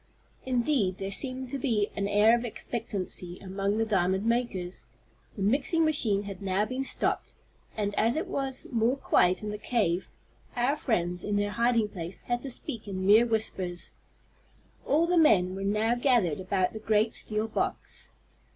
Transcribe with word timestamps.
Indeed 0.47 0.97
there 0.97 1.11
seemed 1.11 1.51
to 1.51 1.59
be 1.59 1.91
an 1.95 2.07
air 2.07 2.35
of 2.35 2.43
expectancy 2.43 3.37
among 3.37 3.77
the 3.77 3.85
diamond 3.85 4.25
makers. 4.25 4.83
The 5.35 5.43
mixing 5.43 5.85
machine 5.85 6.23
had 6.23 6.41
now 6.41 6.65
been 6.65 6.83
stopped, 6.83 7.35
and, 7.77 7.93
as 7.99 8.15
it 8.15 8.25
was 8.25 8.65
more 8.71 8.97
quiet 8.97 9.43
in 9.43 9.51
the 9.51 9.59
cave, 9.59 10.09
our 10.55 10.75
friends, 10.75 11.23
in 11.23 11.35
their 11.35 11.51
hiding 11.51 11.87
place, 11.87 12.21
had 12.21 12.41
to 12.41 12.49
speak 12.49 12.87
in 12.87 13.05
mere 13.05 13.27
whispers. 13.27 13.91
All 14.87 15.05
the 15.05 15.19
men 15.19 15.53
were 15.53 15.63
now 15.63 15.93
gathered 15.93 16.39
about 16.39 16.73
the 16.73 16.79
great 16.79 17.13
steel 17.13 17.47
box. 17.47 18.09